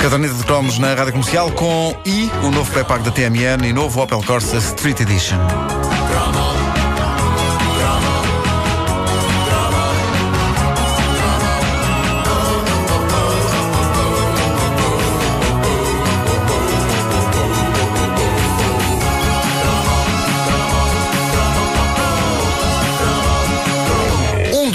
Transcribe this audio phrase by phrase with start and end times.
[0.00, 4.00] Caderneta de cromos na rádio comercial com I, o novo pré-pago da TMN e novo
[4.00, 5.36] Opel Corsa Street Edition.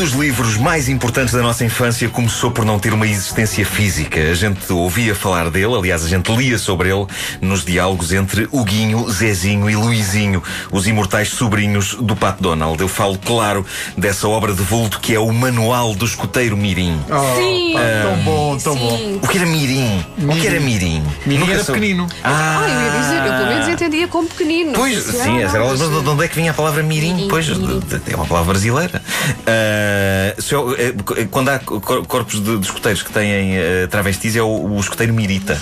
[0.06, 4.20] Dos livros mais importantes da nossa infância começou por não ter uma existência física.
[4.20, 7.08] A gente ouvia falar dele, aliás, a gente lia sobre ele
[7.42, 12.80] nos diálogos entre Huguinho, Zezinho e Luizinho, os imortais sobrinhos do Pat Donald.
[12.80, 13.66] Eu falo, claro,
[13.98, 17.00] dessa obra de vulto que é o Manual do Escoteiro Mirim.
[17.36, 17.74] Sim.
[17.74, 18.98] pá, tão bom, tão bom.
[18.98, 19.20] Sim.
[19.24, 20.06] O que era Mirim?
[20.20, 21.04] O que era Mirim?
[21.26, 22.06] Mirim Nunca era sou- pequenino.
[22.24, 24.74] Ah, Ah, eu ia dizer, eu pelo menos entendia como pequenino.
[24.74, 27.14] Pois, sim, era, mas mas- de onde é que vinha a palavra mirim?
[27.14, 29.02] Mirim, pois, é uma palavra brasileira.
[29.46, 30.94] Ah, se eu- eh,
[31.30, 35.14] quando há cor- corpos de, de escoteiros que têm eh, travestis, é o, o escoteiro
[35.14, 35.60] mirita.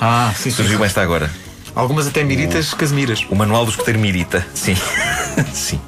[0.00, 0.56] Ah, sim, sim.
[0.56, 1.30] Surgiu esta agora.
[1.74, 3.26] Algumas até miritas casemiras.
[3.30, 4.46] O manual do escoteiro mirita.
[4.54, 4.76] Sim.
[5.52, 5.78] Sim.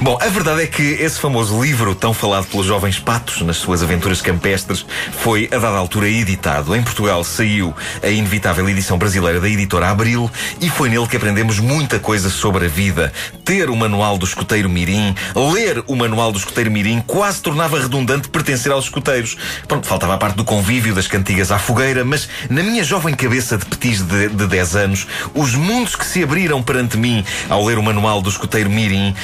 [0.00, 3.82] Bom, a verdade é que esse famoso livro, tão falado pelos jovens patos nas suas
[3.82, 4.84] aventuras campestres,
[5.18, 6.74] foi, a dada altura, editado.
[6.74, 11.58] Em Portugal saiu a inevitável edição brasileira da editora Abril e foi nele que aprendemos
[11.58, 13.12] muita coisa sobre a vida.
[13.44, 15.14] Ter o manual do escoteiro Mirim,
[15.52, 19.36] ler o manual do escoteiro Mirim, quase tornava redundante pertencer aos escoteiros.
[19.68, 23.58] Pronto, faltava a parte do convívio, das cantigas à fogueira, mas na minha jovem cabeça
[23.58, 27.76] de petis de, de 10 anos, os mundos que se abriram perante mim ao ler
[27.76, 29.14] o manual do escoteiro Mirim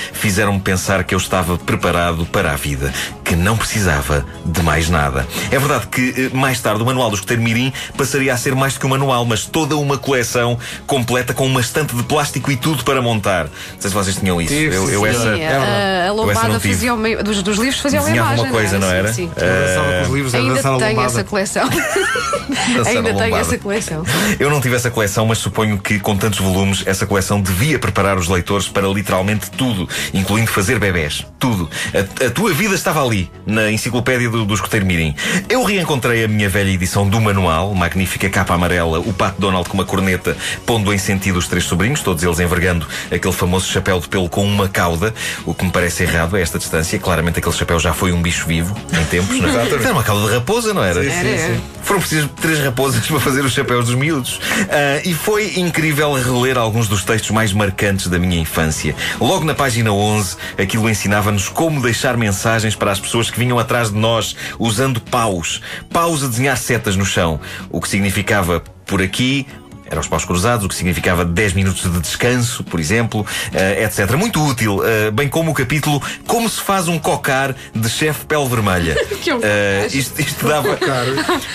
[0.51, 2.93] fizeram-me pensar que eu estava preparado para a vida,
[3.25, 5.27] que não precisava de mais nada.
[5.51, 8.75] É verdade que eh, mais tarde o manual do escoteiro Mirim passaria a ser mais
[8.75, 12.56] do que um manual, mas toda uma coleção completa com uma estante de plástico e
[12.56, 13.45] tudo para montar.
[13.45, 14.53] Não sei se vocês tinham isso.
[14.53, 16.75] Tive, eu, sim, eu essa É a, a Eu essa lombada não tive.
[16.75, 18.45] fazia uma, dos, dos livros fazia uma imagem.
[18.45, 19.12] uma coisa, não era?
[19.12, 19.31] Sim, sim.
[19.37, 21.03] Eh, com os livros, Ainda tenho lombada.
[21.06, 21.69] essa coleção.
[22.87, 24.05] Ainda tenho essa coleção.
[24.39, 28.19] Eu não tive essa coleção, mas suponho que com tantos volumes, essa coleção devia preparar
[28.19, 29.88] os leitores para literalmente tudo,
[30.31, 31.27] incluindo fazer bebés.
[31.41, 31.69] Tudo.
[31.93, 35.15] A, a tua vida estava ali, na enciclopédia do, do Escoteiro Mirim.
[35.49, 39.75] Eu reencontrei a minha velha edição do manual, magnífica capa amarela, o Pato Donald com
[39.75, 44.09] uma corneta, pondo em sentido os três sobrinhos, todos eles envergando aquele famoso chapéu de
[44.09, 45.13] pelo com uma cauda,
[45.45, 46.97] o que me parece errado a esta distância.
[47.01, 49.67] Claramente aquele chapéu já foi um bicho vivo em tempos, não é?
[49.83, 51.05] Era uma cauda de raposa, não era?
[51.05, 51.61] Era, era.
[51.91, 54.41] Foram precisas três raposas para fazer os chapéus dos miúdos.
[54.71, 58.95] Ah, e foi incrível reler alguns dos textos mais marcantes da minha infância.
[59.21, 63.91] Logo na página 11, aquilo ensinava-nos como deixar mensagens para as pessoas que vinham atrás
[63.91, 65.61] de nós, usando paus.
[65.93, 67.41] Paus a desenhar setas no chão.
[67.69, 69.45] O que significava por aqui.
[69.91, 74.15] Eram os paus cruzados, o que significava 10 minutos de descanso, por exemplo, eh, etc.
[74.17, 78.49] Muito útil, eh, bem como o capítulo Como se faz um cocar de chefe pele
[78.49, 78.97] vermelha.
[79.21, 79.31] Que.
[79.43, 80.79] Eh, isto, isto dava,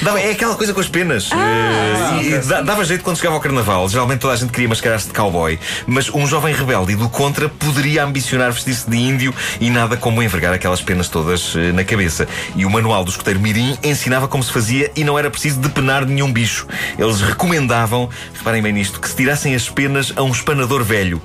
[0.02, 0.20] dava.
[0.22, 1.30] É aquela coisa com as penas.
[1.32, 3.88] Eh, e- e dava jeito quando chegava ao carnaval.
[3.90, 5.58] Geralmente toda a gente queria mascarar-se de cowboy.
[5.88, 10.22] Mas um jovem rebelde e do contra poderia ambicionar vestir-se de índio e nada como
[10.22, 12.28] envergar aquelas penas todas na cabeça.
[12.56, 16.06] E o manual do escoteiro Mirim ensinava como se fazia e não era preciso depenar
[16.06, 16.68] nenhum bicho.
[17.00, 21.22] Eles recomendavam, reparem bem nisto, que se tirassem as penas a um espanador velho.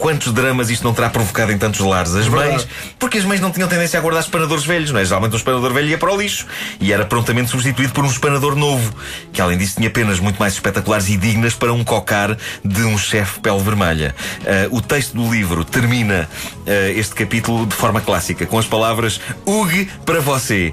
[0.00, 2.14] Quantos dramas isto não terá provocado em tantos lares?
[2.14, 2.66] As mães,
[2.98, 5.04] porque as mães não tinham tendência a guardar espanadores velhos, não é?
[5.04, 6.46] Geralmente um espanador velho ia para o lixo
[6.80, 8.94] e era prontamente substituído por um espanador novo,
[9.30, 12.34] que além disso tinha penas muito mais espetaculares e dignas para um cocar
[12.64, 14.14] de um chefe pele vermelha.
[14.40, 16.26] Ah, o texto do livro termina
[16.66, 20.72] ah, este capítulo de forma clássica, com as palavras Ug para você.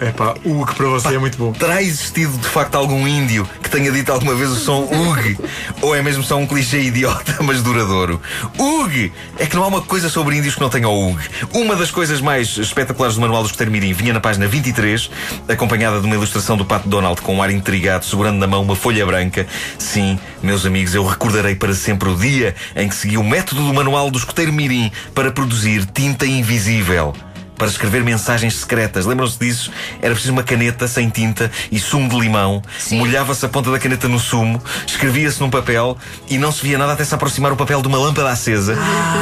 [0.00, 1.52] É pá, que para você é muito bom.
[1.52, 5.36] Terá existido de facto algum índio que tenha dito alguma vez o som UG?
[5.82, 8.20] Ou é mesmo só um clichê idiota, mas duradouro?
[8.56, 9.12] UG!
[9.38, 11.20] É que não há uma coisa sobre índios que não tenha o UG.
[11.52, 15.10] Uma das coisas mais espetaculares do Manual do Escoteiro Mirim vinha na página 23,
[15.48, 18.76] acompanhada de uma ilustração do Pato Donald com um ar intrigado, segurando na mão uma
[18.76, 19.48] folha branca.
[19.78, 23.74] Sim, meus amigos, eu recordarei para sempre o dia em que segui o método do
[23.74, 27.12] Manual do Escoteiro Mirim para produzir tinta invisível
[27.58, 29.04] para escrever mensagens secretas.
[29.04, 29.70] Lembram-se disso?
[30.00, 32.62] Era preciso uma caneta sem tinta e sumo de limão.
[32.92, 36.92] Molhava-se a ponta da caneta no sumo, escrevia-se num papel e não se via nada
[36.92, 38.76] até se aproximar o papel de uma lâmpada acesa.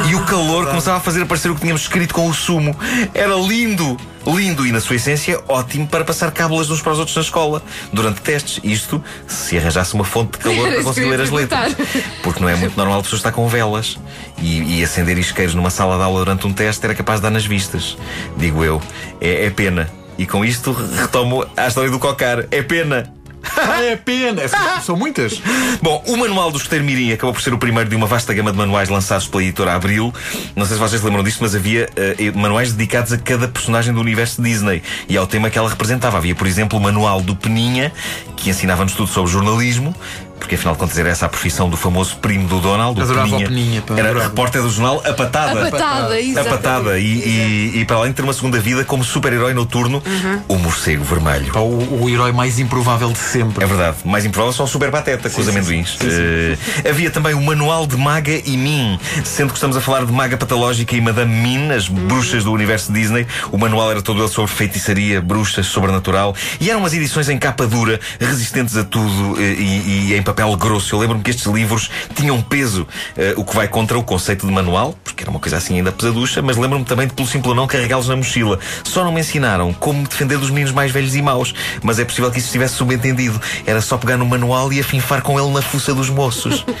[0.07, 2.75] e o calor começava a fazer aparecer o que tínhamos escrito com o sumo.
[3.13, 3.97] Era lindo!
[4.27, 7.63] Lindo e, na sua essência, ótimo para passar cábulas uns para os outros na escola
[7.93, 8.59] durante testes.
[8.63, 11.75] Isto se arranjasse uma fonte de calor para conseguir ler as letras.
[12.21, 13.97] Porque não é muito normal a pessoa estar com velas
[14.37, 17.31] e, e acender isqueiros numa sala de aula durante um teste era capaz de dar
[17.31, 17.97] nas vistas.
[18.35, 18.81] Digo eu.
[19.21, 19.89] É, é pena.
[20.17, 22.45] E com isto retomo a história do cocar.
[22.51, 23.16] É pena.
[23.55, 24.41] Vale a pena.
[24.41, 25.41] Essas São muitas.
[25.81, 28.51] Bom, o manual do escoteiro Mirim acabou por ser o primeiro de uma vasta gama
[28.51, 30.13] de manuais lançados pela editora Abril.
[30.55, 33.99] Não sei se vocês lembram disto, mas havia eh, manuais dedicados a cada personagem do
[33.99, 36.17] universo Disney e ao tema que ela representava.
[36.17, 37.91] Havia, por exemplo, o manual do Peninha,
[38.35, 39.95] que ensinava-nos tudo sobre jornalismo
[40.39, 43.27] porque afinal de contas era essa a profissão do famoso primo do Donald, o Adorava
[43.27, 43.45] Peninha.
[43.45, 44.29] o Peninha, pá, era adorava.
[44.29, 45.67] repórter do jornal A Patada.
[45.67, 46.61] A patada, A exatamente.
[46.61, 46.99] Patada.
[46.99, 50.01] E, e, e para além de ter uma segunda vida como super-herói noturno,
[50.47, 51.51] o morcego vermelho.
[51.51, 53.63] Pá, o, o herói mais improvável de sempre.
[53.63, 53.97] É verdade.
[54.05, 55.97] Mais improvável só o Super Pateta com os amendoins.
[56.01, 60.11] Eh, havia também o Manual de Maga e Min, sendo que estamos a falar de
[60.11, 63.25] Maga Patológica e Madame Min, as bruxas do universo Disney.
[63.51, 66.35] O manual era todo ele sobre feitiçaria, bruxas, sobrenatural.
[66.59, 70.55] E eram umas edições em capa dura, resistentes a tudo eh, e, e em papel
[70.57, 70.95] grosso.
[70.95, 72.85] Eu lembro-me que estes livros tinham peso,
[73.15, 75.91] eh, o que vai contra o conceito de manual, porque era uma coisa assim ainda
[75.91, 78.59] pesaducha, mas lembro-me também de, pelo simples não, carregá-los na mochila.
[78.83, 82.05] Só não me ensinaram como me defender dos meninos mais velhos e maus, mas é
[82.05, 83.39] possível que isso estivesse subentendido.
[83.65, 86.65] Era só pegar no manual e afinfar com ele na fuça dos moços.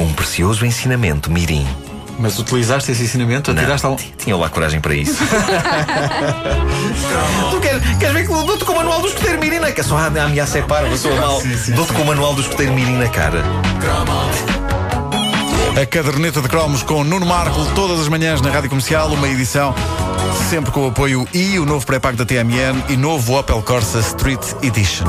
[0.00, 1.66] Um precioso ensinamento, Mirim.
[2.18, 3.50] Mas utilizaste esse ensinamento?
[3.50, 5.16] Atiraste Não, tinha lá coragem para isso.
[7.50, 9.88] tu queres, queres ver que dou-te com o manual do escoteiro Mirim na cara?
[9.88, 11.42] Só a ameaça é parva, sou mal.
[11.74, 13.42] Dou-te com o manual do escoteiro Mirim na cara.
[15.80, 19.74] A caderneta de cromos com Nuno Marco todas as manhãs na Rádio Comercial, uma edição
[20.50, 24.40] sempre com o apoio I, o novo pré-pago da TMN e novo Opel Corsa Street
[24.62, 25.04] Edition.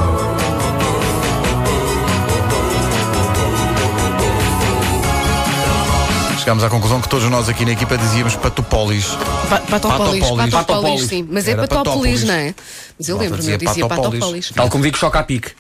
[6.44, 9.06] Chegámos à conclusão que todos nós aqui na equipa dizíamos Patopólis.
[9.50, 11.08] Pa- patópolis, Patópolis.
[11.08, 11.26] sim.
[11.32, 12.24] Mas é patópolis.
[12.26, 12.54] não é?
[13.00, 14.52] Mas eu lembro-me, dizia eu dizia patópolis.
[14.54, 15.52] Tal como digo choca a pique.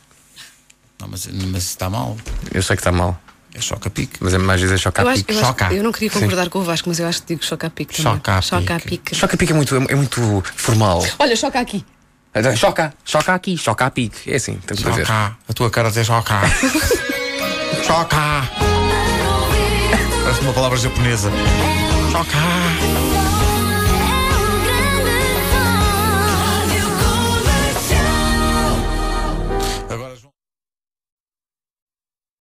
[0.99, 2.17] Não, mas, mas está mal.
[2.53, 3.17] Eu sei que está mal,
[3.55, 4.17] É choca-pique.
[4.19, 5.33] mas é mais vezes choca Eu, a acho, pique.
[5.33, 5.73] eu, acho- Choca.
[5.73, 7.95] eu não queria concordar com o Vasco, mas eu acho que digo choca a pique
[7.95, 8.13] também.
[8.15, 8.97] Choca a Choca a pique.
[8.97, 9.15] pique.
[9.15, 11.05] Choca a pique é muito, é muito formal.
[11.17, 11.85] Olha, choca aqui.
[12.35, 14.29] Então, Choca, choca aqui, choca a pique.
[14.31, 15.05] É assim, tem que ver.
[15.05, 15.37] Choca.
[15.47, 16.41] A tua cara diz choca.
[17.87, 18.72] choca
[20.43, 21.31] uma palavra japonesa.